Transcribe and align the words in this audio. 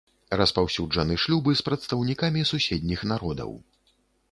Распаўсюджаны 0.39 1.17
шлюбы 1.25 1.51
з 1.59 1.67
прадстаўнікамі 1.67 2.41
суседніх 2.55 3.07
народаў. 3.15 3.51